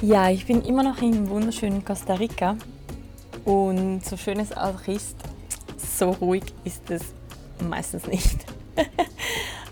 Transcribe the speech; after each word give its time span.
Ja, 0.00 0.30
ich 0.30 0.46
bin 0.46 0.62
immer 0.62 0.84
noch 0.84 1.02
im 1.02 1.28
wunderschönen 1.28 1.84
Costa 1.84 2.14
Rica 2.14 2.56
und 3.44 4.04
so 4.04 4.16
schön 4.16 4.38
es 4.38 4.56
auch 4.56 4.86
ist, 4.86 5.16
so 5.76 6.10
ruhig 6.10 6.44
ist 6.62 6.88
es 6.88 7.02
meistens 7.68 8.06
nicht. 8.06 8.46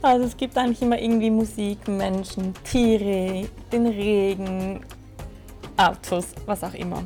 Also 0.03 0.27
es 0.27 0.37
gibt 0.37 0.57
eigentlich 0.57 0.83
immer 0.83 1.01
irgendwie 1.01 1.31
Musik, 1.31 1.89
Menschen, 1.89 2.55
Tiere, 2.63 3.49
den 3.73 3.87
Regen, 3.87 4.85
Autos, 5.77 6.27
was 6.45 6.63
auch 6.63 6.75
immer. 6.75 7.03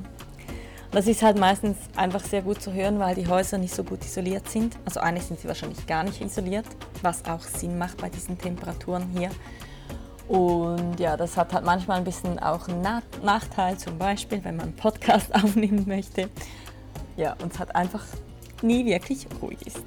Das 0.90 1.06
ist 1.06 1.22
halt 1.22 1.38
meistens 1.38 1.78
einfach 1.96 2.22
sehr 2.22 2.42
gut 2.42 2.60
zu 2.60 2.74
hören, 2.74 2.98
weil 2.98 3.14
die 3.14 3.26
Häuser 3.26 3.56
nicht 3.58 3.74
so 3.74 3.84
gut 3.84 4.04
isoliert 4.04 4.48
sind. 4.50 4.76
Also 4.84 5.00
eigentlich 5.00 5.24
sind 5.24 5.40
sie 5.40 5.48
wahrscheinlich 5.48 5.86
gar 5.86 6.02
nicht 6.02 6.20
isoliert, 6.20 6.66
was 7.00 7.24
auch 7.24 7.40
Sinn 7.40 7.78
macht 7.78 7.98
bei 7.98 8.10
diesen 8.10 8.36
Temperaturen 8.36 9.06
hier. 9.16 9.30
Und 10.30 11.00
ja, 11.00 11.16
das 11.16 11.36
hat 11.36 11.52
halt 11.52 11.64
manchmal 11.64 11.98
ein 11.98 12.04
bisschen 12.04 12.38
auch 12.38 12.68
einen 12.68 12.86
Nachteil, 13.24 13.76
zum 13.76 13.98
Beispiel, 13.98 14.44
wenn 14.44 14.54
man 14.54 14.66
einen 14.66 14.76
Podcast 14.76 15.34
aufnehmen 15.34 15.88
möchte. 15.88 16.30
Ja, 17.16 17.34
und 17.42 17.52
es 17.52 17.58
hat 17.58 17.74
einfach 17.74 18.04
nie 18.62 18.86
wirklich 18.86 19.26
ruhig 19.42 19.58
ist. 19.66 19.82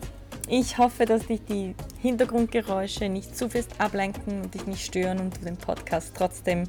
Ich 0.49 0.77
hoffe, 0.77 1.05
dass 1.05 1.27
dich 1.27 1.45
die 1.45 1.73
Hintergrundgeräusche 2.01 3.07
nicht 3.07 3.37
zu 3.37 3.49
fest 3.49 3.71
ablenken 3.77 4.41
und 4.41 4.53
dich 4.53 4.67
nicht 4.67 4.85
stören 4.85 5.19
und 5.19 5.37
du 5.37 5.45
den 5.45 5.55
Podcast 5.55 6.11
trotzdem 6.13 6.65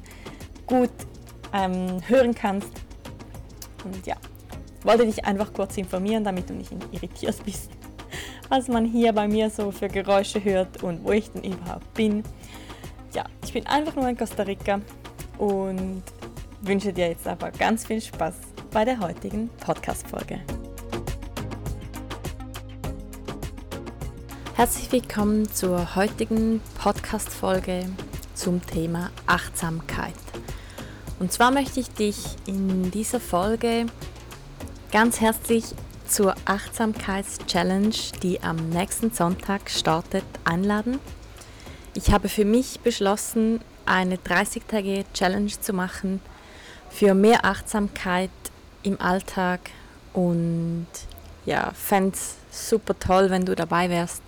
gut 0.65 0.91
ähm, 1.51 1.99
hören 2.07 2.33
kannst. 2.33 2.71
Und 3.83 4.07
ja, 4.07 4.15
wollte 4.83 5.05
dich 5.05 5.25
einfach 5.25 5.51
kurz 5.51 5.75
informieren, 5.75 6.23
damit 6.23 6.49
du 6.49 6.53
nicht 6.53 6.71
irritiert 6.93 7.35
bist, 7.45 7.71
was 8.47 8.69
man 8.69 8.85
hier 8.85 9.11
bei 9.11 9.27
mir 9.27 9.49
so 9.49 9.71
für 9.71 9.89
Geräusche 9.89 10.41
hört 10.41 10.81
und 10.81 11.03
wo 11.03 11.11
ich 11.11 11.29
denn 11.31 11.43
überhaupt 11.43 11.93
bin. 11.93 12.23
Bin 13.55 13.65
einfach 13.67 13.95
nur 13.95 14.09
in 14.09 14.17
Costa 14.17 14.43
Rica 14.43 14.81
und 15.37 16.03
wünsche 16.59 16.91
dir 16.91 17.07
jetzt 17.07 17.25
aber 17.25 17.51
ganz 17.51 17.87
viel 17.87 18.01
Spaß 18.01 18.33
bei 18.69 18.83
der 18.83 18.99
heutigen 18.99 19.49
Podcast-Folge. 19.61 20.41
Herzlich 24.55 24.91
willkommen 24.91 25.49
zur 25.49 25.95
heutigen 25.95 26.59
Podcast-Folge 26.77 27.87
zum 28.33 28.61
Thema 28.61 29.09
Achtsamkeit. 29.25 30.15
Und 31.21 31.31
zwar 31.31 31.51
möchte 31.51 31.79
ich 31.79 31.87
dich 31.91 32.17
in 32.45 32.91
dieser 32.91 33.21
Folge 33.21 33.85
ganz 34.91 35.21
herzlich 35.21 35.63
zur 36.05 36.35
Achtsamkeits-Challenge, 36.43 37.95
die 38.21 38.43
am 38.43 38.57
nächsten 38.71 39.11
Sonntag 39.11 39.69
startet, 39.69 40.25
einladen. 40.43 40.99
Ich 41.95 42.11
habe 42.11 42.29
für 42.29 42.45
mich 42.45 42.81
beschlossen, 42.81 43.61
eine 43.87 44.17
30-tägige 44.17 45.05
Challenge 45.13 45.51
zu 45.59 45.73
machen 45.73 46.21
für 46.91 47.15
mehr 47.15 47.45
Achtsamkeit 47.45 48.29
im 48.83 49.01
Alltag 49.01 49.71
und 50.13 50.87
ja, 51.45 51.71
fände 51.73 52.15
es 52.15 52.35
super 52.51 52.97
toll, 52.99 53.31
wenn 53.31 53.45
du 53.45 53.55
dabei 53.55 53.89
wärst 53.89 54.21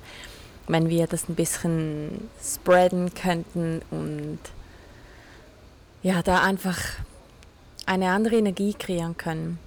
wenn 0.68 0.90
wir 0.90 1.08
das 1.08 1.30
ein 1.30 1.36
bisschen 1.36 2.30
spreaden 2.44 3.14
könnten 3.14 3.82
und 3.90 4.40
ja, 6.04 6.22
da 6.22 6.44
einfach 6.44 6.78
eine 7.86 8.10
andere 8.10 8.36
Energie 8.36 8.74
kreieren 8.74 9.18
können. 9.18 9.60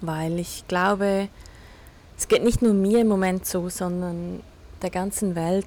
Weil 0.00 0.38
ich 0.38 0.64
glaube, 0.68 1.28
es 2.16 2.28
geht 2.28 2.44
nicht 2.44 2.62
nur 2.62 2.72
mir 2.72 3.00
im 3.00 3.08
Moment 3.08 3.46
so, 3.46 3.68
sondern 3.68 4.40
der 4.80 4.90
ganzen 4.90 5.34
Welt, 5.34 5.66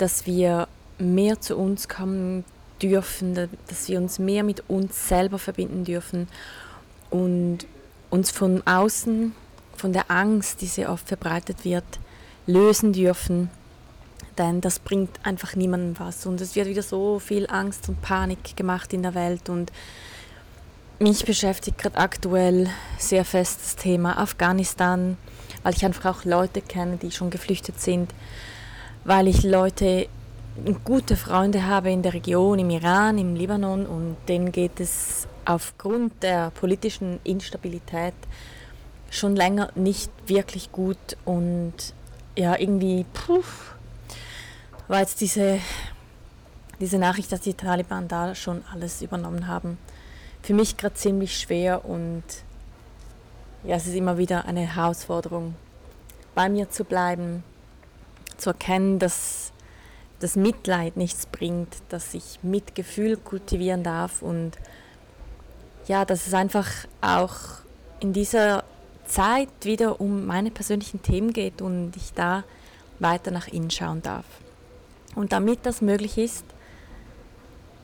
dass 0.00 0.26
wir 0.26 0.68
mehr 0.98 1.40
zu 1.40 1.56
uns 1.56 1.88
kommen 1.88 2.44
dürfen, 2.82 3.34
dass 3.68 3.88
wir 3.88 3.98
uns 3.98 4.18
mehr 4.18 4.42
mit 4.42 4.64
uns 4.68 5.08
selber 5.08 5.38
verbinden 5.38 5.84
dürfen 5.84 6.28
und 7.10 7.58
uns 8.08 8.30
von 8.30 8.66
außen, 8.66 9.34
von 9.76 9.92
der 9.92 10.10
Angst, 10.10 10.60
die 10.60 10.66
sehr 10.66 10.90
oft 10.90 11.08
verbreitet 11.08 11.64
wird, 11.64 11.84
lösen 12.46 12.92
dürfen. 12.92 13.50
Denn 14.38 14.60
das 14.60 14.78
bringt 14.78 15.24
einfach 15.24 15.54
niemandem 15.54 15.98
was. 15.98 16.26
Und 16.26 16.40
es 16.40 16.54
wird 16.56 16.68
wieder 16.68 16.82
so 16.82 17.18
viel 17.18 17.46
Angst 17.48 17.88
und 17.88 18.00
Panik 18.00 18.56
gemacht 18.56 18.92
in 18.92 19.02
der 19.02 19.14
Welt. 19.14 19.48
Und 19.48 19.72
mich 20.98 21.24
beschäftigt 21.24 21.78
gerade 21.78 21.98
aktuell 21.98 22.68
sehr 22.98 23.24
fest 23.24 23.60
das 23.62 23.76
Thema 23.76 24.18
Afghanistan, 24.18 25.16
weil 25.62 25.74
ich 25.74 25.84
einfach 25.84 26.16
auch 26.16 26.24
Leute 26.24 26.62
kenne, 26.62 26.96
die 26.96 27.10
schon 27.10 27.30
geflüchtet 27.30 27.80
sind, 27.80 28.12
weil 29.04 29.28
ich 29.28 29.42
Leute, 29.42 30.08
gute 30.84 31.16
Freunde 31.16 31.66
habe 31.66 31.90
in 31.90 32.02
der 32.02 32.14
Region, 32.14 32.58
im 32.58 32.70
Iran, 32.70 33.18
im 33.18 33.34
Libanon 33.34 33.86
und 33.86 34.16
denen 34.28 34.52
geht 34.52 34.80
es 34.80 35.26
aufgrund 35.44 36.22
der 36.22 36.50
politischen 36.50 37.18
Instabilität 37.24 38.14
schon 39.10 39.34
länger 39.34 39.70
nicht 39.74 40.10
wirklich 40.26 40.70
gut 40.70 41.16
und 41.24 41.74
ja, 42.36 42.56
irgendwie 42.58 43.04
puh, 43.12 43.42
war 44.88 45.00
jetzt 45.00 45.20
diese, 45.20 45.58
diese 46.80 46.98
Nachricht, 46.98 47.32
dass 47.32 47.40
die 47.40 47.54
Taliban 47.54 48.06
da 48.06 48.34
schon 48.34 48.62
alles 48.72 49.02
übernommen 49.02 49.46
haben, 49.46 49.78
für 50.42 50.54
mich 50.54 50.76
gerade 50.76 50.94
ziemlich 50.94 51.38
schwer 51.38 51.84
und 51.84 52.22
ja, 53.64 53.76
es 53.76 53.86
ist 53.86 53.94
immer 53.94 54.16
wieder 54.16 54.44
eine 54.44 54.74
Herausforderung, 54.74 55.54
bei 56.34 56.48
mir 56.48 56.70
zu 56.70 56.84
bleiben, 56.84 57.42
zu 58.40 58.50
erkennen, 58.50 58.98
dass 58.98 59.52
das 60.20 60.36
Mitleid 60.36 60.96
nichts 60.96 61.26
bringt, 61.26 61.76
dass 61.88 62.14
ich 62.14 62.40
Mitgefühl 62.42 63.16
kultivieren 63.16 63.82
darf 63.82 64.22
und 64.22 64.52
ja, 65.86 66.04
dass 66.04 66.26
es 66.26 66.34
einfach 66.34 66.68
auch 67.00 67.36
in 68.00 68.12
dieser 68.12 68.64
Zeit 69.06 69.48
wieder 69.62 70.00
um 70.00 70.26
meine 70.26 70.50
persönlichen 70.50 71.02
Themen 71.02 71.32
geht 71.32 71.62
und 71.62 71.96
ich 71.96 72.12
da 72.12 72.44
weiter 72.98 73.30
nach 73.30 73.48
innen 73.48 73.70
schauen 73.70 74.02
darf. 74.02 74.24
Und 75.14 75.32
damit 75.32 75.66
das 75.66 75.80
möglich 75.80 76.18
ist, 76.18 76.44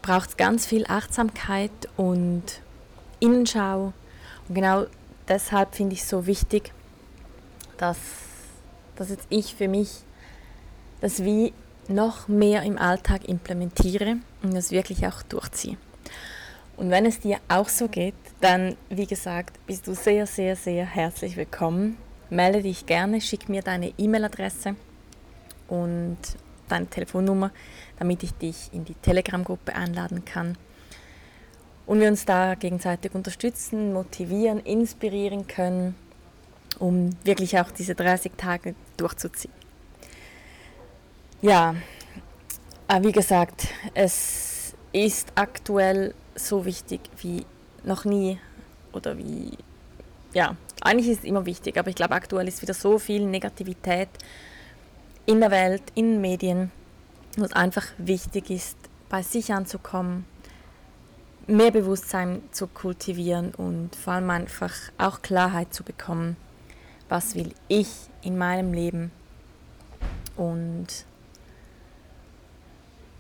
braucht 0.03 0.31
es 0.31 0.37
ganz 0.37 0.67
viel 0.67 0.87
Achtsamkeit 0.87 1.73
und 1.97 2.44
Innenschau. 3.19 3.93
Und 4.49 4.55
genau 4.55 4.87
deshalb 5.26 5.75
finde 5.75 5.94
ich 5.94 6.03
es 6.03 6.08
so 6.08 6.26
wichtig, 6.26 6.73
dass, 7.79 7.99
dass 8.94 9.11
jetzt 9.11 9.26
ich 9.31 9.55
für 9.56 9.67
mich 9.67 10.06
das 11.00 11.25
wie 11.25 11.52
noch 11.88 12.28
mehr 12.28 12.62
im 12.62 12.78
Alltag 12.78 13.28
implementiere 13.28 14.16
und 14.43 14.54
das 14.54 14.70
wirklich 14.70 15.06
auch 15.06 15.22
durchziehe. 15.22 15.76
Und 16.76 16.90
wenn 16.90 17.06
es 17.06 17.20
dir 17.20 17.38
auch 17.48 17.69
so 17.69 17.88
geht, 17.88 18.14
dann, 18.40 18.76
wie 18.90 19.06
gesagt, 19.06 19.58
bist 19.66 19.87
du 19.87 19.94
sehr, 19.94 20.26
sehr, 20.26 20.56
sehr 20.56 20.84
herzlich 20.84 21.37
willkommen. 21.37 21.96
Melde 22.28 22.62
dich 22.62 22.87
gerne, 22.87 23.20
schick 23.20 23.48
mir 23.48 23.62
deine 23.62 23.93
E-Mail-Adresse 23.96 24.75
und 25.69 26.19
deine 26.69 26.87
Telefonnummer, 26.87 27.50
damit 27.98 28.22
ich 28.22 28.32
dich 28.34 28.70
in 28.72 28.84
die 28.84 28.94
Telegram-Gruppe 28.94 29.75
einladen 29.75 30.25
kann. 30.25 30.58
Und 31.87 32.00
wir 32.00 32.08
uns 32.08 32.25
da 32.25 32.56
gegenseitig 32.56 33.14
unterstützen, 33.14 33.93
motivieren, 33.93 34.58
inspirieren 34.60 35.46
können, 35.46 35.94
um 36.78 37.10
wirklich 37.25 37.58
auch 37.58 37.70
diese 37.70 37.94
30 37.94 38.32
Tage 38.37 38.75
durchzuziehen. 38.96 39.56
Ja, 41.43 41.75
wie 43.03 43.12
gesagt, 43.12 43.69
es 43.93 44.75
ist 44.93 45.33
aktuell 45.35 46.15
so 46.35 46.65
wichtig 46.65 47.00
wie 47.19 47.44
noch 47.85 48.06
nie 48.06 48.41
oder 48.93 49.19
wie, 49.19 49.50
ja, 50.33 50.56
eigentlich 50.81 51.09
ist 51.09 51.19
es 51.19 51.25
immer 51.25 51.44
wichtig, 51.44 51.77
aber 51.79 51.91
ich 51.91 51.94
glaube 51.94 52.15
aktuell 52.15 52.49
ist 52.49 52.62
wieder 52.62 52.73
so 52.73 52.99
viel 52.99 53.27
Negativität 53.27 54.09
in 55.27 55.41
der 55.41 55.50
Welt, 55.50 55.83
in 55.94 56.12
den 56.12 56.21
Medien, 56.23 56.73
wo 57.37 57.44
es 57.44 57.53
einfach 57.53 57.85
wichtig 57.99 58.50
ist, 58.50 58.79
bei 59.11 59.23
sich 59.23 59.53
anzukommen, 59.53 60.25
mehr 61.47 61.71
Bewusstsein 61.71 62.43
zu 62.50 62.67
kultivieren 62.67 63.55
und 63.55 63.94
vor 63.94 64.15
allem 64.15 64.31
einfach 64.31 64.73
auch 64.97 65.21
Klarheit 65.21 65.75
zu 65.75 65.85
bekommen, 65.85 66.37
was 67.11 67.35
will 67.35 67.53
ich 67.69 67.89
in 68.23 68.39
meinem 68.39 68.73
Leben. 68.73 69.12
Und 70.37 70.87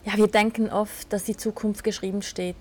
ja, 0.06 0.16
wir 0.16 0.28
denken 0.28 0.70
oft, 0.70 1.12
dass 1.12 1.24
die 1.24 1.36
Zukunft 1.36 1.82
geschrieben 1.82 2.22
steht, 2.22 2.56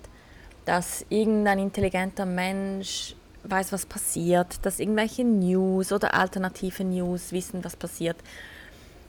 dass 0.64 1.06
irgendein 1.08 1.60
intelligenter 1.60 2.26
Mensch 2.26 3.14
weiß, 3.44 3.72
was 3.72 3.86
passiert, 3.86 4.58
dass 4.66 4.80
irgendwelche 4.80 5.22
News 5.24 5.92
oder 5.92 6.12
alternative 6.14 6.82
News 6.82 7.30
wissen, 7.30 7.64
was 7.64 7.76
passiert. 7.76 8.16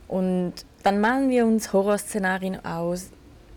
Und 0.08 0.54
dann 0.84 1.02
malen 1.02 1.30
wir 1.30 1.48
uns 1.48 1.74
Horrorszenarien 1.74 2.64
aus. 2.64 3.10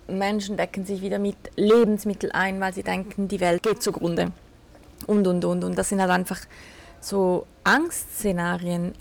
Menschen 0.08 0.56
decken 0.56 0.86
sich 0.86 1.02
wieder 1.02 1.18
mit 1.18 1.36
Lebensmitteln 1.56 2.32
ein, 2.32 2.58
weil 2.58 2.72
sie 2.72 2.82
denken, 2.82 3.28
die 3.28 3.40
Welt 3.40 3.62
geht 3.62 3.82
zugrunde. 3.82 4.32
Und, 5.06 5.26
und, 5.26 5.44
und. 5.44 5.62
Und 5.62 5.76
das 5.76 5.90
sind 5.90 6.00
halt 6.00 6.10
einfach 6.10 6.40
so 7.00 7.46
Angstszenarien, 7.64 8.94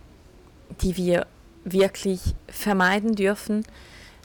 die 0.81 0.97
wir 0.97 1.25
wirklich 1.63 2.35
vermeiden 2.47 3.15
dürfen, 3.15 3.65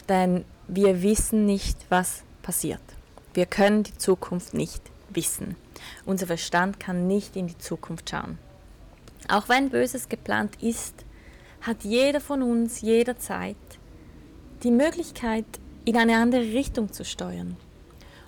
denn 0.08 0.44
wir 0.68 1.02
wissen 1.02 1.46
nicht, 1.46 1.78
was 1.88 2.22
passiert. 2.42 2.80
Wir 3.34 3.46
können 3.46 3.82
die 3.82 3.98
Zukunft 3.98 4.54
nicht 4.54 4.82
wissen. 5.10 5.56
Unser 6.04 6.26
Verstand 6.26 6.80
kann 6.80 7.06
nicht 7.06 7.36
in 7.36 7.46
die 7.46 7.58
Zukunft 7.58 8.10
schauen. 8.10 8.38
Auch 9.28 9.48
wenn 9.48 9.70
Böses 9.70 10.08
geplant 10.08 10.62
ist, 10.62 11.04
hat 11.62 11.82
jeder 11.82 12.20
von 12.20 12.42
uns 12.42 12.80
jederzeit 12.80 13.56
die 14.62 14.70
Möglichkeit, 14.70 15.46
in 15.84 15.96
eine 15.96 16.16
andere 16.16 16.42
Richtung 16.42 16.92
zu 16.92 17.04
steuern. 17.04 17.56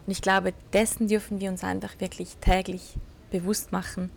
Und 0.07 0.13
ich 0.13 0.23
glaube, 0.23 0.53
dessen 0.73 1.09
dürfen 1.09 1.41
wir 1.41 1.51
uns 1.51 1.65
einfach 1.65 1.99
wirklich 2.01 2.37
täglich 2.41 2.97
bewusst 3.31 3.73
machen, 3.73 4.11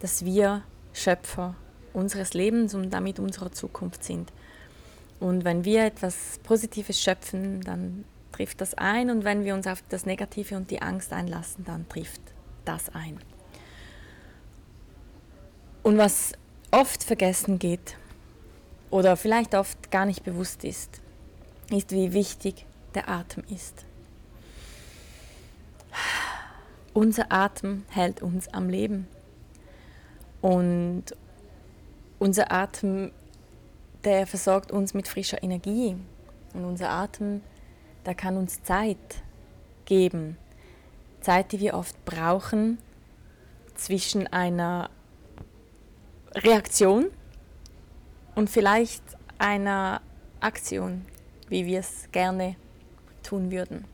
dass 0.00 0.24
wir 0.24 0.62
Schöpfer 0.92 1.54
unseres 1.92 2.34
Lebens 2.34 2.74
und 2.74 2.90
damit 2.90 3.18
unserer 3.18 3.52
Zukunft 3.52 4.04
sind. 4.04 4.32
Und 5.20 5.44
wenn 5.44 5.64
wir 5.64 5.84
etwas 5.84 6.38
Positives 6.42 7.00
schöpfen, 7.00 7.60
dann 7.62 8.04
trifft 8.32 8.60
das 8.60 8.74
ein 8.74 9.10
und 9.10 9.24
wenn 9.24 9.44
wir 9.44 9.54
uns 9.54 9.66
auf 9.66 9.82
das 9.88 10.04
Negative 10.04 10.56
und 10.56 10.70
die 10.70 10.82
Angst 10.82 11.12
einlassen, 11.12 11.64
dann 11.64 11.88
trifft 11.88 12.20
das 12.64 12.90
ein. 12.94 13.18
Und 15.82 15.98
was 15.98 16.32
oft 16.70 17.02
vergessen 17.02 17.58
geht 17.58 17.96
oder 18.90 19.16
vielleicht 19.16 19.54
oft 19.54 19.90
gar 19.90 20.04
nicht 20.04 20.24
bewusst 20.24 20.64
ist, 20.64 21.00
ist, 21.70 21.92
wie 21.92 22.12
wichtig 22.12 22.66
der 22.94 23.08
Atem 23.08 23.44
ist. 23.48 23.84
Unser 26.92 27.30
Atem 27.30 27.84
hält 27.90 28.22
uns 28.22 28.48
am 28.48 28.68
Leben. 28.68 29.06
Und 30.40 31.04
unser 32.18 32.50
Atem, 32.50 33.12
der 34.06 34.26
versorgt 34.26 34.70
uns 34.70 34.94
mit 34.94 35.08
frischer 35.08 35.42
Energie. 35.42 35.96
Und 36.54 36.64
unser 36.64 36.90
Atem, 36.90 37.42
der 38.06 38.14
kann 38.14 38.36
uns 38.36 38.62
Zeit 38.62 38.96
geben. 39.84 40.38
Zeit, 41.20 41.50
die 41.50 41.58
wir 41.58 41.74
oft 41.74 42.02
brauchen 42.04 42.78
zwischen 43.74 44.28
einer 44.28 44.90
Reaktion 46.34 47.06
und 48.36 48.48
vielleicht 48.48 49.02
einer 49.38 50.00
Aktion, 50.38 51.04
wie 51.48 51.66
wir 51.66 51.80
es 51.80 52.08
gerne 52.12 52.54
tun 53.24 53.50
würden. 53.50 53.84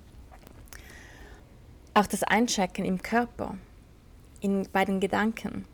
Auch 1.94 2.06
das 2.06 2.22
Einchecken 2.22 2.84
im 2.84 3.00
Körper, 3.00 3.56
in, 4.40 4.68
bei 4.72 4.84
den 4.84 5.00
Gedanken. 5.00 5.64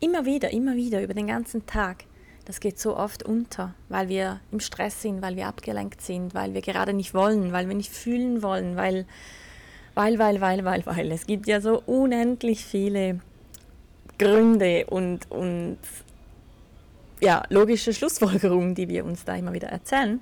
Immer 0.00 0.26
wieder, 0.26 0.50
immer 0.50 0.76
wieder, 0.76 1.02
über 1.02 1.14
den 1.14 1.28
ganzen 1.28 1.64
Tag. 1.64 2.04
Das 2.44 2.60
geht 2.60 2.78
so 2.78 2.96
oft 2.96 3.22
unter, 3.22 3.74
weil 3.88 4.08
wir 4.08 4.40
im 4.50 4.60
Stress 4.60 5.02
sind, 5.02 5.22
weil 5.22 5.36
wir 5.36 5.46
abgelenkt 5.46 6.00
sind, 6.00 6.34
weil 6.34 6.54
wir 6.54 6.62
gerade 6.62 6.92
nicht 6.92 7.14
wollen, 7.14 7.52
weil 7.52 7.68
wir 7.68 7.76
nicht 7.76 7.92
fühlen 7.92 8.42
wollen, 8.42 8.76
weil, 8.76 9.06
weil, 9.94 10.18
weil, 10.18 10.40
weil, 10.40 10.64
weil, 10.64 10.86
weil. 10.86 11.12
Es 11.12 11.26
gibt 11.26 11.46
ja 11.46 11.60
so 11.60 11.82
unendlich 11.86 12.64
viele 12.64 13.20
Gründe 14.18 14.86
und, 14.86 15.30
und 15.30 15.78
ja, 17.20 17.42
logische 17.50 17.92
Schlussfolgerungen, 17.92 18.74
die 18.74 18.88
wir 18.88 19.04
uns 19.04 19.24
da 19.24 19.36
immer 19.36 19.52
wieder 19.52 19.68
erzählen. 19.68 20.20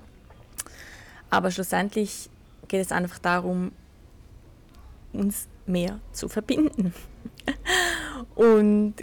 Aber 1.29 1.51
schlussendlich 1.51 2.29
geht 2.67 2.81
es 2.81 2.91
einfach 2.91 3.19
darum, 3.19 3.71
uns 5.13 5.47
mehr 5.65 5.99
zu 6.11 6.29
verbinden. 6.29 6.93
Und 8.35 8.95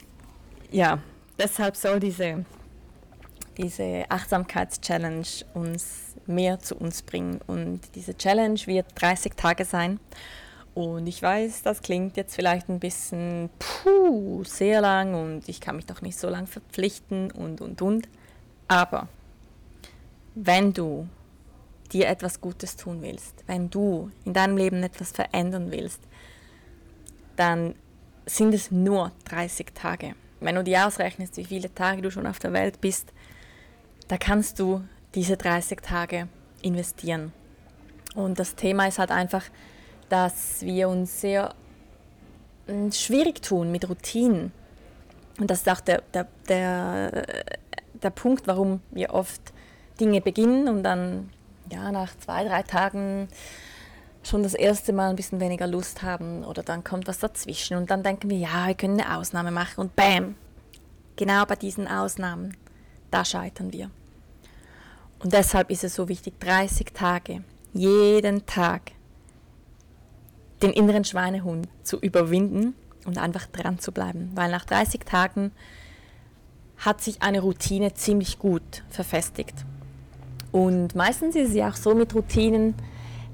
ja, 0.71 0.99
deshalb 1.39 1.77
soll 1.77 2.01
diese, 2.01 2.45
diese 3.57 4.05
Achtsamkeits-Challenge 4.09 5.27
uns 5.55 6.15
mehr 6.27 6.59
zu 6.59 6.77
uns 6.77 7.03
bringen. 7.03 7.41
Und 7.47 7.81
diese 7.95 8.17
Challenge 8.17 8.61
wird 8.67 8.87
30 8.95 9.35
Tage 9.35 9.65
sein. 9.65 10.01
Und 10.75 11.07
ich 11.07 11.23
weiß, 11.23 11.63
das 11.63 11.81
klingt 11.81 12.19
jetzt 12.19 12.35
vielleicht 12.35 12.69
ein 12.69 12.81
bisschen 12.81 13.49
puh, 13.59 14.45
sehr 14.45 14.83
lang 14.83 15.15
und 15.15 15.49
ich 15.49 15.63
kann 15.63 15.77
mich 15.77 15.87
doch 15.87 16.03
nicht 16.03 16.19
so 16.19 16.29
lang 16.29 16.47
verpflichten 16.47 17.31
und 17.31 17.63
und 17.63 17.81
und. 17.81 18.09
Aber 18.69 19.09
wenn 20.35 20.75
du 20.75 21.09
dir 21.93 22.09
etwas 22.09 22.43
Gutes 22.43 22.77
tun 22.77 23.01
willst, 23.01 23.43
wenn 23.47 23.71
du 23.71 24.11
in 24.27 24.35
deinem 24.35 24.59
Leben 24.59 24.83
etwas 24.83 25.13
verändern 25.13 25.71
willst, 25.71 26.01
dann 27.37 27.75
sind 28.27 28.53
es 28.53 28.71
nur 28.71 29.13
30 29.25 29.75
Tage. 29.75 30.15
Wenn 30.41 30.57
du 30.57 30.65
dir 30.65 30.87
ausrechnest, 30.87 31.39
wie 31.39 31.45
viele 31.45 31.75
Tage 31.75 32.03
du 32.03 32.11
schon 32.11 32.27
auf 32.27 32.39
der 32.39 32.53
Welt 32.53 32.83
bist, 32.83 33.13
da 34.09 34.17
kannst 34.17 34.59
du 34.59 34.83
diese 35.15 35.37
30 35.37 35.81
Tage 35.81 36.29
investieren. 36.63 37.33
Und 38.15 38.39
das 38.39 38.55
Thema 38.55 38.87
ist 38.87 38.99
halt 38.99 39.11
einfach, 39.11 39.45
dass 40.09 40.63
wir 40.63 40.89
uns 40.89 41.21
sehr 41.21 41.55
hm, 42.67 42.93
schwierig 42.93 43.43
tun 43.43 43.71
mit 43.71 43.89
Routinen. 43.89 44.53
Und 45.39 45.51
das 45.51 45.61
ist 45.61 45.69
auch 45.69 45.81
der, 45.81 46.03
der, 46.15 46.27
der, 46.49 47.27
der 48.03 48.11
Punkt, 48.11 48.47
warum 48.47 48.81
wir 48.91 49.13
oft 49.13 49.41
Dinge 50.01 50.21
beginnen 50.21 50.69
und 50.69 50.83
dann 50.83 51.31
ja, 51.71 51.91
nach 51.93 52.17
zwei, 52.19 52.45
drei 52.45 52.63
Tagen 52.63 53.29
schon 54.23 54.43
das 54.43 54.55
erste 54.55 54.93
Mal 54.93 55.11
ein 55.11 55.17
bisschen 55.17 55.41
weniger 55.41 55.67
Lust 55.67 56.03
haben 56.03 56.45
oder 56.45 56.63
dann 56.63 56.85
kommt 56.85 57.07
was 57.07 57.19
dazwischen 57.19 57.77
und 57.77 57.91
dann 57.91 58.03
denken 58.03 58.29
wir, 58.29 58.39
ja, 58.39 58.67
wir 58.67 58.75
können 58.75 59.01
eine 59.01 59.17
Ausnahme 59.17 59.51
machen 59.51 59.81
und 59.81 59.97
bam, 59.97 60.35
genau 61.17 61.45
bei 61.45 61.57
diesen 61.57 61.87
Ausnahmen, 61.87 62.57
da 63.11 63.25
scheitern 63.25 63.73
wir. 63.73 63.91
Und 65.19 65.33
deshalb 65.33 65.71
ist 65.71 65.85
es 65.85 65.95
so 65.95 66.09
wichtig, 66.09 66.39
30 66.41 66.93
Tage, 66.93 67.43
jeden 67.73 68.47
Tag 68.47 68.93
den 70.63 70.71
inneren 70.71 71.05
Schweinehund 71.05 71.69
zu 71.83 71.99
überwinden 71.99 72.75
und 73.05 73.19
einfach 73.19 73.47
dran 73.47 73.79
zu 73.79 73.93
bleiben, 73.93 74.31
weil 74.35 74.51
nach 74.51 74.65
30 74.65 75.05
Tagen 75.05 75.53
hat 76.79 77.01
sich 77.01 77.23
eine 77.23 77.41
Routine 77.41 77.95
ziemlich 77.95 78.39
gut 78.39 78.83
verfestigt. 78.91 79.55
Und 80.53 80.95
meistens 80.95 81.37
ist 81.37 81.51
es 81.51 81.55
ja 81.55 81.71
auch 81.71 81.77
so 81.77 81.95
mit 81.95 82.15
Routinen, 82.15 82.75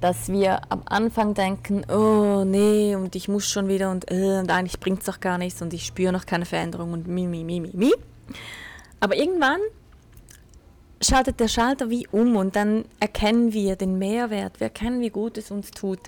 dass 0.01 0.29
wir 0.29 0.61
am 0.69 0.83
Anfang 0.87 1.35
denken, 1.35 1.85
oh 1.89 2.45
nee, 2.45 2.97
und 2.97 3.15
ich 3.15 3.29
muss 3.29 3.49
schon 3.49 3.69
wieder 3.69 3.91
und, 3.91 4.11
äh, 4.11 4.41
und 4.41 4.51
eigentlich 4.51 4.81
bringt 4.81 5.01
es 5.01 5.07
doch 5.07 5.21
gar 5.21 5.39
nichts 5.39 5.63
und 5.63 5.73
ich 5.73 5.87
spüre 5.87 6.13
noch 6.13 6.27
keine 6.27 6.45
Veränderung 6.45 6.93
und 6.93 7.07
mi, 7.07 7.27
mi, 7.27 7.45
mi, 7.45 7.61
mi, 7.61 7.71
mi. 7.73 7.93
Aber 9.03 9.17
irgendwann 9.17 9.59
schaltet 11.01 11.41
der 11.41 11.49
Schalter 11.49 11.91
wie 11.91 12.07
um 12.07 12.37
und 12.37 12.55
dann 12.55 12.85
erkennen 13.01 13.53
wir 13.53 13.75
den 13.75 13.99
Mehrwert, 13.99 14.61
wir 14.61 14.69
erkennen, 14.69 15.01
wie 15.01 15.11
gut 15.11 15.37
es 15.39 15.51
uns 15.51 15.73
tut. 15.73 15.99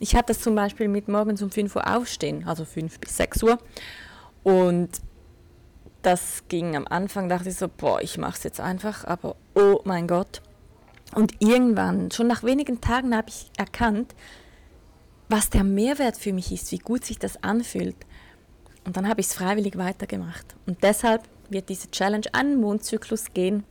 Ich 0.00 0.16
hatte 0.16 0.28
das 0.28 0.40
zum 0.40 0.54
Beispiel 0.54 0.88
mit 0.88 1.08
morgens 1.08 1.42
um 1.42 1.50
5 1.50 1.76
Uhr 1.76 1.94
aufstehen, 1.94 2.48
also 2.48 2.64
5 2.64 3.00
bis 3.00 3.18
6 3.18 3.42
Uhr. 3.42 3.58
Und 4.44 4.88
das 6.00 6.44
ging 6.48 6.74
am 6.74 6.86
Anfang, 6.86 7.28
dachte 7.28 7.50
ich 7.50 7.56
so, 7.56 7.68
boah, 7.68 8.00
ich 8.00 8.16
mache 8.16 8.38
es 8.38 8.44
jetzt 8.44 8.60
einfach, 8.60 9.04
aber 9.04 9.36
oh 9.54 9.80
mein 9.84 10.06
Gott, 10.06 10.40
und 11.14 11.34
irgendwann, 11.40 12.10
schon 12.12 12.28
nach 12.28 12.44
wenigen 12.44 12.80
Tagen, 12.80 13.14
habe 13.14 13.28
ich 13.28 13.50
erkannt, 13.58 14.14
was 15.28 15.50
der 15.50 15.64
Mehrwert 15.64 16.16
für 16.16 16.32
mich 16.32 16.50
ist, 16.50 16.72
wie 16.72 16.78
gut 16.78 17.04
sich 17.04 17.18
das 17.18 17.42
anfühlt. 17.42 17.96
Und 18.86 18.96
dann 18.96 19.06
habe 19.06 19.20
ich 19.20 19.26
es 19.26 19.34
freiwillig 19.34 19.76
weitergemacht. 19.76 20.56
Und 20.64 20.82
deshalb 20.82 21.28
wird 21.50 21.68
diese 21.68 21.90
Challenge 21.90 22.26
einen 22.32 22.60
Mondzyklus 22.60 23.32
gehen, 23.32 23.64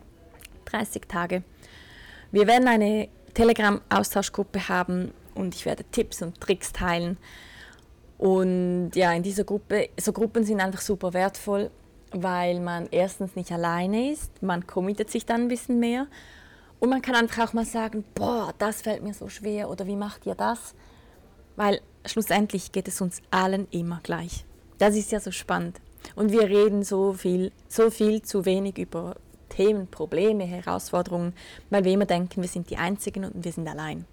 30 0.65 1.07
Tage. 1.07 1.43
Wir 2.31 2.47
werden 2.47 2.67
eine 2.67 3.09
Telegram-Austauschgruppe 3.33 4.67
haben 4.67 5.13
und 5.35 5.55
ich 5.55 5.65
werde 5.65 5.83
Tipps 5.85 6.21
und 6.21 6.41
Tricks 6.41 6.73
teilen. 6.73 7.17
Und 8.17 8.91
ja, 8.95 9.13
in 9.13 9.23
dieser 9.23 9.43
Gruppe, 9.43 9.89
so 9.99 10.11
Gruppen 10.11 10.43
sind 10.43 10.59
einfach 10.59 10.81
super 10.81 11.13
wertvoll, 11.13 11.69
weil 12.11 12.59
man 12.59 12.87
erstens 12.91 13.35
nicht 13.35 13.51
alleine 13.51 14.11
ist, 14.11 14.41
man 14.41 14.65
committet 14.65 15.11
sich 15.11 15.25
dann 15.25 15.41
ein 15.41 15.47
bisschen 15.47 15.79
mehr 15.79 16.07
und 16.79 16.89
man 16.89 17.01
kann 17.01 17.15
einfach 17.15 17.49
auch 17.49 17.53
mal 17.53 17.65
sagen, 17.65 18.03
boah, 18.15 18.53
das 18.57 18.81
fällt 18.81 19.03
mir 19.03 19.13
so 19.13 19.29
schwer 19.29 19.69
oder 19.69 19.85
wie 19.87 19.95
macht 19.95 20.25
ihr 20.25 20.35
das? 20.35 20.73
Weil 21.55 21.81
schlussendlich 22.05 22.71
geht 22.71 22.87
es 22.87 23.01
uns 23.01 23.21
allen 23.31 23.67
immer 23.71 23.99
gleich. 24.01 24.45
Das 24.77 24.95
ist 24.95 25.11
ja 25.11 25.19
so 25.19 25.31
spannend. 25.31 25.79
Und 26.15 26.31
wir 26.31 26.43
reden 26.43 26.83
so 26.83 27.13
viel, 27.13 27.51
so 27.67 27.89
viel 27.89 28.21
zu 28.21 28.45
wenig 28.45 28.77
über 28.77 29.15
Themen, 29.49 29.87
Probleme, 29.87 30.43
Herausforderungen, 30.43 31.33
weil 31.69 31.83
wir 31.83 31.93
immer 31.93 32.05
denken, 32.05 32.41
wir 32.41 32.49
sind 32.49 32.69
die 32.69 32.77
Einzigen 32.77 33.25
und 33.25 33.43
wir 33.43 33.51
sind 33.51 33.67
allein. 33.67 34.05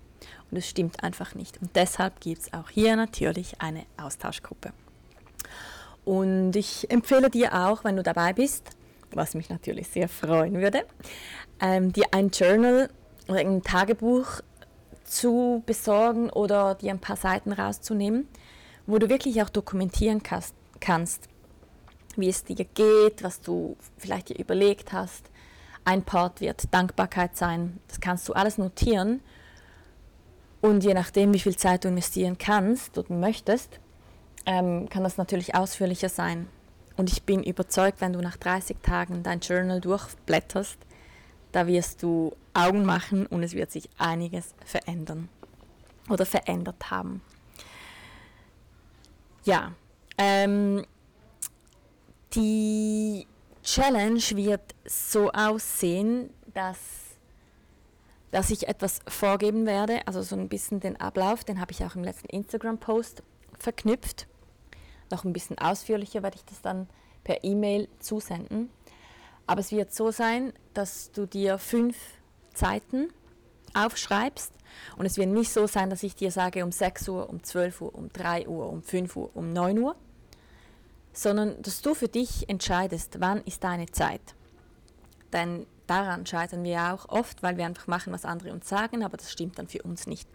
Und 0.50 0.58
es 0.58 0.68
stimmt 0.68 1.02
einfach 1.02 1.34
nicht. 1.34 1.60
Und 1.60 1.74
deshalb 1.74 2.20
gibt 2.20 2.42
es 2.42 2.52
auch 2.52 2.70
hier 2.70 2.96
natürlich 2.96 3.60
eine 3.60 3.84
Austauschgruppe. 3.96 4.72
Und 6.04 6.54
ich 6.54 6.90
empfehle 6.90 7.30
dir 7.30 7.54
auch, 7.54 7.84
wenn 7.84 7.96
du 7.96 8.02
dabei 8.02 8.32
bist, 8.32 8.70
was 9.12 9.34
mich 9.34 9.48
natürlich 9.48 9.88
sehr 9.88 10.08
freuen 10.08 10.60
würde, 10.60 10.84
ähm, 11.60 11.92
dir 11.92 12.04
ein 12.10 12.30
Journal 12.30 12.90
oder 13.28 13.40
ein 13.40 13.62
Tagebuch 13.62 14.40
zu 15.04 15.62
besorgen 15.66 16.30
oder 16.30 16.74
dir 16.74 16.90
ein 16.90 17.00
paar 17.00 17.16
Seiten 17.16 17.52
rauszunehmen, 17.52 18.28
wo 18.86 18.98
du 18.98 19.08
wirklich 19.08 19.42
auch 19.42 19.48
dokumentieren 19.48 20.22
kannst, 20.22 21.28
wie 22.18 22.28
es 22.28 22.44
dir 22.44 22.56
geht, 22.56 23.22
was 23.22 23.40
du 23.40 23.76
vielleicht 23.98 24.30
dir 24.30 24.38
überlegt 24.38 24.92
hast. 24.92 25.30
Ein 25.84 26.02
Part 26.02 26.40
wird 26.40 26.72
Dankbarkeit 26.72 27.36
sein. 27.36 27.78
Das 27.88 28.00
kannst 28.00 28.28
du 28.28 28.32
alles 28.32 28.58
notieren. 28.58 29.20
Und 30.60 30.82
je 30.82 30.94
nachdem, 30.94 31.34
wie 31.34 31.40
viel 31.40 31.56
Zeit 31.56 31.84
du 31.84 31.88
investieren 31.88 32.38
kannst 32.38 32.96
oder 32.96 33.12
möchtest, 33.12 33.80
ähm, 34.46 34.88
kann 34.88 35.04
das 35.04 35.18
natürlich 35.18 35.54
ausführlicher 35.54 36.08
sein. 36.08 36.48
Und 36.96 37.10
ich 37.10 37.24
bin 37.24 37.42
überzeugt, 37.42 38.00
wenn 38.00 38.12
du 38.12 38.20
nach 38.20 38.36
30 38.36 38.78
Tagen 38.82 39.22
dein 39.22 39.40
Journal 39.40 39.80
durchblätterst, 39.80 40.78
da 41.52 41.66
wirst 41.66 42.02
du 42.02 42.34
Augen 42.52 42.84
machen 42.84 43.26
und 43.26 43.42
es 43.42 43.52
wird 43.54 43.70
sich 43.70 43.88
einiges 43.98 44.54
verändern 44.64 45.28
oder 46.08 46.24
verändert 46.24 46.90
haben. 46.90 47.20
Ja, 49.44 49.72
ähm, 50.18 50.84
die 52.34 53.26
Challenge 53.62 54.20
wird 54.32 54.74
so 54.84 55.30
aussehen, 55.32 56.30
dass, 56.52 56.78
dass 58.30 58.50
ich 58.50 58.68
etwas 58.68 59.00
vorgeben 59.08 59.66
werde, 59.66 60.06
also 60.06 60.22
so 60.22 60.36
ein 60.36 60.48
bisschen 60.48 60.80
den 60.80 61.00
Ablauf, 61.00 61.44
den 61.44 61.60
habe 61.60 61.72
ich 61.72 61.84
auch 61.84 61.94
im 61.94 62.04
letzten 62.04 62.28
Instagram-Post 62.28 63.22
verknüpft. 63.58 64.26
Noch 65.10 65.24
ein 65.24 65.32
bisschen 65.32 65.58
ausführlicher 65.58 66.22
werde 66.22 66.36
ich 66.36 66.44
das 66.44 66.60
dann 66.60 66.88
per 67.22 67.44
E-Mail 67.44 67.88
zusenden. 68.00 68.70
Aber 69.46 69.60
es 69.60 69.72
wird 69.72 69.94
so 69.94 70.10
sein, 70.10 70.52
dass 70.72 71.12
du 71.12 71.26
dir 71.26 71.58
fünf 71.58 71.96
Zeiten 72.54 73.08
aufschreibst 73.74 74.52
und 74.96 75.06
es 75.06 75.16
wird 75.16 75.28
nicht 75.28 75.52
so 75.52 75.66
sein, 75.66 75.90
dass 75.90 76.02
ich 76.02 76.14
dir 76.14 76.30
sage 76.30 76.64
um 76.64 76.72
6 76.72 77.08
Uhr, 77.08 77.28
um 77.28 77.42
12 77.42 77.80
Uhr, 77.80 77.94
um 77.94 78.12
3 78.12 78.48
Uhr, 78.48 78.68
um 78.68 78.82
5 78.82 79.16
Uhr, 79.16 79.30
um 79.34 79.52
9 79.52 79.78
Uhr, 79.78 79.96
sondern 81.14 81.60
dass 81.62 81.80
du 81.80 81.94
für 81.94 82.08
dich 82.08 82.48
entscheidest, 82.48 83.20
wann 83.20 83.40
ist 83.44 83.64
deine 83.64 83.86
Zeit. 83.86 84.34
Denn 85.32 85.66
daran 85.86 86.26
scheitern 86.26 86.64
wir 86.64 86.92
auch 86.92 87.08
oft, 87.08 87.42
weil 87.42 87.56
wir 87.56 87.64
einfach 87.64 87.86
machen, 87.86 88.12
was 88.12 88.24
andere 88.24 88.52
uns 88.52 88.68
sagen, 88.68 89.04
aber 89.04 89.16
das 89.16 89.32
stimmt 89.32 89.58
dann 89.58 89.68
für 89.68 89.82
uns 89.82 90.06
nicht. 90.06 90.28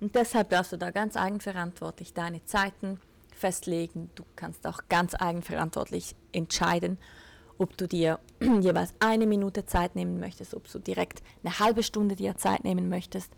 Und 0.00 0.14
deshalb 0.14 0.50
darfst 0.50 0.72
du 0.72 0.76
da 0.76 0.90
ganz 0.90 1.16
eigenverantwortlich 1.16 2.14
deine 2.14 2.44
Zeiten 2.44 3.00
festlegen. 3.34 4.10
Du 4.14 4.24
kannst 4.36 4.66
auch 4.66 4.82
ganz 4.88 5.14
eigenverantwortlich 5.14 6.14
entscheiden, 6.32 6.98
ob 7.58 7.76
du 7.76 7.86
dir 7.86 8.18
jeweils 8.40 8.94
eine 9.00 9.26
Minute 9.26 9.66
Zeit 9.66 9.96
nehmen 9.96 10.20
möchtest, 10.20 10.54
ob 10.54 10.70
du 10.70 10.78
direkt 10.78 11.22
eine 11.42 11.58
halbe 11.58 11.82
Stunde 11.82 12.16
dir 12.16 12.36
Zeit 12.36 12.64
nehmen 12.64 12.88
möchtest. 12.88 13.32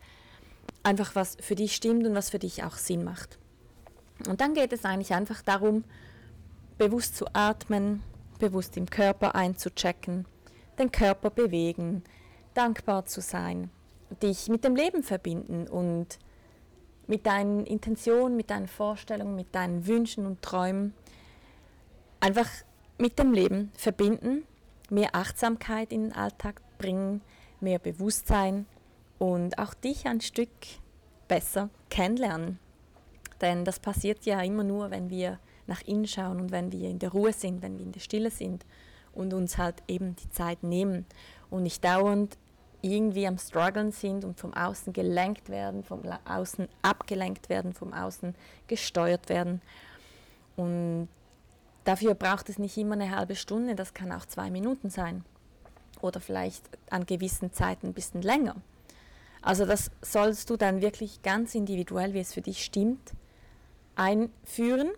Einfach 0.84 1.14
was 1.14 1.36
für 1.40 1.54
dich 1.54 1.74
stimmt 1.74 2.06
und 2.06 2.14
was 2.14 2.30
für 2.30 2.38
dich 2.38 2.62
auch 2.64 2.76
Sinn 2.76 3.04
macht. 3.04 3.38
Und 4.28 4.40
dann 4.40 4.54
geht 4.54 4.72
es 4.72 4.84
eigentlich 4.84 5.14
einfach 5.14 5.42
darum, 5.42 5.84
bewusst 6.82 7.14
zu 7.16 7.26
atmen, 7.32 8.02
bewusst 8.40 8.76
im 8.76 8.90
Körper 8.90 9.36
einzuchecken, 9.36 10.26
den 10.80 10.90
Körper 10.90 11.30
bewegen, 11.30 12.02
dankbar 12.54 13.04
zu 13.04 13.20
sein, 13.20 13.70
dich 14.20 14.48
mit 14.48 14.64
dem 14.64 14.74
Leben 14.74 15.04
verbinden 15.04 15.68
und 15.68 16.18
mit 17.06 17.24
deinen 17.24 17.66
Intentionen, 17.66 18.36
mit 18.36 18.50
deinen 18.50 18.66
Vorstellungen, 18.66 19.36
mit 19.36 19.54
deinen 19.54 19.86
Wünschen 19.86 20.26
und 20.26 20.42
Träumen 20.42 20.92
einfach 22.18 22.48
mit 22.98 23.16
dem 23.20 23.32
Leben 23.32 23.70
verbinden, 23.76 24.42
mehr 24.90 25.10
Achtsamkeit 25.14 25.92
in 25.92 26.08
den 26.08 26.12
Alltag 26.12 26.62
bringen, 26.78 27.20
mehr 27.60 27.78
Bewusstsein 27.78 28.66
und 29.20 29.56
auch 29.56 29.74
dich 29.74 30.06
ein 30.06 30.20
Stück 30.20 30.50
besser 31.28 31.70
kennenlernen. 31.90 32.58
Denn 33.40 33.64
das 33.64 33.78
passiert 33.78 34.26
ja 34.26 34.40
immer 34.40 34.64
nur, 34.64 34.90
wenn 34.90 35.10
wir 35.10 35.38
nach 35.72 35.82
innen 35.86 36.06
schauen 36.06 36.38
und 36.38 36.52
wenn 36.52 36.70
wir 36.70 36.90
in 36.90 36.98
der 36.98 37.12
Ruhe 37.12 37.32
sind, 37.32 37.62
wenn 37.62 37.78
wir 37.78 37.84
in 37.86 37.92
der 37.92 38.00
Stille 38.00 38.30
sind 38.30 38.66
und 39.14 39.32
uns 39.32 39.56
halt 39.56 39.82
eben 39.88 40.16
die 40.16 40.28
Zeit 40.28 40.62
nehmen 40.62 41.06
und 41.48 41.62
nicht 41.62 41.82
dauernd 41.82 42.36
irgendwie 42.82 43.26
am 43.26 43.38
Struggeln 43.38 43.90
sind 43.90 44.24
und 44.24 44.38
vom 44.38 44.52
Außen 44.52 44.92
gelenkt 44.92 45.48
werden, 45.48 45.82
vom 45.82 46.02
Außen 46.26 46.68
abgelenkt 46.82 47.48
werden, 47.48 47.72
vom 47.72 47.94
Außen 47.94 48.34
gesteuert 48.66 49.30
werden. 49.30 49.62
Und 50.56 51.08
dafür 51.84 52.14
braucht 52.14 52.50
es 52.50 52.58
nicht 52.58 52.76
immer 52.76 52.94
eine 52.94 53.16
halbe 53.16 53.34
Stunde, 53.34 53.74
das 53.74 53.94
kann 53.94 54.12
auch 54.12 54.26
zwei 54.26 54.50
Minuten 54.50 54.90
sein 54.90 55.24
oder 56.02 56.20
vielleicht 56.20 56.68
an 56.90 57.06
gewissen 57.06 57.52
Zeiten 57.52 57.86
ein 57.88 57.94
bisschen 57.94 58.20
länger. 58.20 58.56
Also 59.40 59.64
das 59.64 59.90
sollst 60.02 60.50
du 60.50 60.56
dann 60.58 60.82
wirklich 60.82 61.22
ganz 61.22 61.54
individuell, 61.54 62.12
wie 62.12 62.20
es 62.20 62.34
für 62.34 62.42
dich 62.42 62.62
stimmt, 62.62 63.12
einführen 63.94 64.90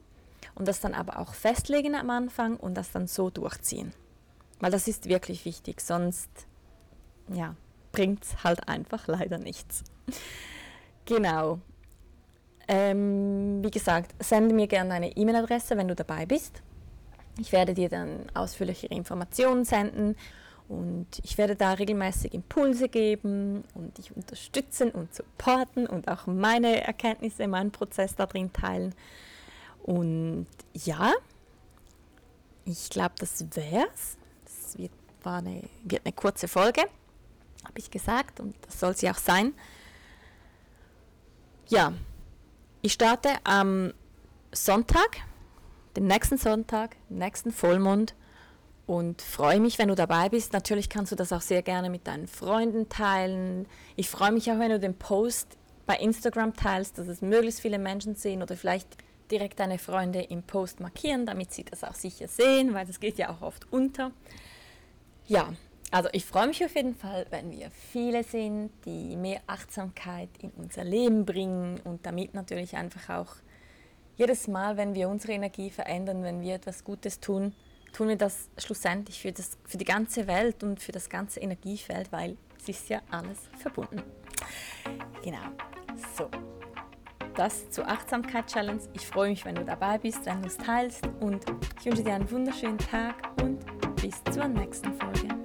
und 0.54 0.68
das 0.68 0.80
dann 0.80 0.94
aber 0.94 1.18
auch 1.18 1.34
festlegen 1.34 1.94
am 1.94 2.10
Anfang 2.10 2.56
und 2.56 2.74
das 2.74 2.92
dann 2.92 3.06
so 3.06 3.30
durchziehen. 3.30 3.92
Weil 4.60 4.70
das 4.70 4.88
ist 4.88 5.08
wirklich 5.08 5.44
wichtig, 5.44 5.80
sonst 5.80 6.30
ja, 7.28 7.54
bringt 7.92 8.24
es 8.24 8.44
halt 8.44 8.68
einfach 8.68 9.06
leider 9.06 9.38
nichts. 9.38 9.84
genau. 11.04 11.60
Ähm, 12.66 13.62
wie 13.62 13.70
gesagt, 13.70 14.14
sende 14.24 14.54
mir 14.54 14.66
gerne 14.66 14.90
deine 14.90 15.16
E-Mail-Adresse, 15.16 15.76
wenn 15.76 15.88
du 15.88 15.94
dabei 15.94 16.24
bist. 16.24 16.62
Ich 17.38 17.52
werde 17.52 17.74
dir 17.74 17.88
dann 17.88 18.26
ausführlichere 18.32 18.94
Informationen 18.94 19.64
senden 19.64 20.16
und 20.68 21.06
ich 21.22 21.36
werde 21.36 21.56
da 21.56 21.74
regelmäßig 21.74 22.32
Impulse 22.32 22.88
geben 22.88 23.64
und 23.74 23.98
dich 23.98 24.16
unterstützen 24.16 24.90
und 24.90 25.14
supporten 25.14 25.86
und 25.86 26.08
auch 26.08 26.26
meine 26.26 26.82
Erkenntnisse, 26.82 27.46
meinen 27.48 27.70
Prozess 27.70 28.14
da 28.14 28.26
drin 28.26 28.52
teilen. 28.52 28.94
Und 29.84 30.46
ja, 30.72 31.12
ich 32.64 32.88
glaube, 32.88 33.14
das 33.18 33.44
wär's. 33.54 34.16
Das 34.44 34.78
wird, 34.78 34.92
war 35.22 35.38
eine, 35.38 35.62
wird 35.84 36.06
eine 36.06 36.14
kurze 36.14 36.48
Folge, 36.48 36.80
habe 37.64 37.78
ich 37.78 37.90
gesagt, 37.90 38.40
und 38.40 38.56
das 38.64 38.80
soll 38.80 38.96
sie 38.96 39.10
auch 39.10 39.18
sein. 39.18 39.52
Ja, 41.68 41.92
ich 42.80 42.94
starte 42.94 43.28
am 43.44 43.92
Sonntag, 44.52 45.18
den 45.96 46.06
nächsten 46.06 46.38
Sonntag, 46.38 46.96
nächsten 47.10 47.52
Vollmond 47.52 48.14
und 48.86 49.20
freue 49.20 49.60
mich, 49.60 49.78
wenn 49.78 49.88
du 49.88 49.94
dabei 49.94 50.30
bist. 50.30 50.54
Natürlich 50.54 50.88
kannst 50.88 51.12
du 51.12 51.16
das 51.16 51.30
auch 51.30 51.42
sehr 51.42 51.62
gerne 51.62 51.90
mit 51.90 52.06
deinen 52.06 52.26
Freunden 52.26 52.88
teilen. 52.88 53.66
Ich 53.96 54.08
freue 54.08 54.32
mich 54.32 54.50
auch, 54.50 54.58
wenn 54.58 54.70
du 54.70 54.80
den 54.80 54.94
Post 54.96 55.58
bei 55.84 55.96
Instagram 55.96 56.54
teilst, 56.54 56.96
dass 56.96 57.08
es 57.08 57.20
möglichst 57.20 57.60
viele 57.60 57.78
Menschen 57.78 58.14
sehen 58.14 58.42
oder 58.42 58.56
vielleicht 58.56 58.96
direkt 59.30 59.60
deine 59.60 59.78
Freunde 59.78 60.22
im 60.22 60.42
Post 60.42 60.80
markieren, 60.80 61.26
damit 61.26 61.52
sie 61.52 61.64
das 61.64 61.84
auch 61.84 61.94
sicher 61.94 62.28
sehen, 62.28 62.74
weil 62.74 62.86
das 62.86 63.00
geht 63.00 63.18
ja 63.18 63.30
auch 63.30 63.42
oft 63.42 63.70
unter. 63.72 64.12
Ja, 65.26 65.52
also 65.90 66.08
ich 66.12 66.24
freue 66.24 66.48
mich 66.48 66.64
auf 66.64 66.74
jeden 66.74 66.94
Fall, 66.94 67.26
wenn 67.30 67.50
wir 67.50 67.70
viele 67.70 68.24
sind, 68.24 68.70
die 68.84 69.16
mehr 69.16 69.40
Achtsamkeit 69.46 70.28
in 70.40 70.50
unser 70.56 70.84
Leben 70.84 71.24
bringen 71.24 71.80
und 71.84 72.04
damit 72.04 72.34
natürlich 72.34 72.76
einfach 72.76 73.08
auch 73.10 73.36
jedes 74.16 74.48
Mal, 74.48 74.76
wenn 74.76 74.94
wir 74.94 75.08
unsere 75.08 75.32
Energie 75.32 75.70
verändern, 75.70 76.22
wenn 76.22 76.40
wir 76.40 76.54
etwas 76.54 76.84
Gutes 76.84 77.20
tun, 77.20 77.54
tun 77.92 78.08
wir 78.08 78.16
das 78.16 78.48
schlussendlich 78.58 79.20
für, 79.20 79.32
das, 79.32 79.56
für 79.64 79.78
die 79.78 79.84
ganze 79.84 80.26
Welt 80.26 80.62
und 80.62 80.80
für 80.80 80.92
das 80.92 81.08
ganze 81.08 81.40
Energiefeld, 81.40 82.12
weil 82.12 82.36
es 82.58 82.68
ist 82.68 82.88
ja 82.88 83.00
alles 83.10 83.38
verbunden. 83.58 84.02
Genau. 85.22 85.46
So 86.16 86.28
das 87.34 87.70
zur 87.70 87.88
Achtsamkeit-Challenge. 87.88 88.80
Ich 88.92 89.06
freue 89.06 89.30
mich, 89.30 89.44
wenn 89.44 89.54
du 89.54 89.64
dabei 89.64 89.98
bist, 89.98 90.26
wenn 90.26 90.42
du 90.42 90.48
es 90.48 90.56
teilst 90.56 91.06
und 91.20 91.44
ich 91.78 91.86
wünsche 91.86 92.02
dir 92.02 92.14
einen 92.14 92.30
wunderschönen 92.30 92.78
Tag 92.78 93.14
und 93.42 93.58
bis 93.96 94.22
zur 94.32 94.48
nächsten 94.48 94.92
Folge. 94.94 95.43